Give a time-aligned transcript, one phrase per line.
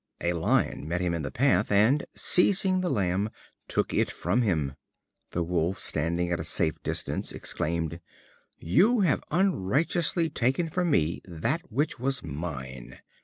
[0.19, 3.29] A Lion met him in the path, and, seizing the lamb,
[3.67, 4.73] took it from him.
[5.29, 7.99] The Wolf, standing at a safe distance, exclaimed:
[8.57, 12.97] "You have unrighteously taken from me that which was mine."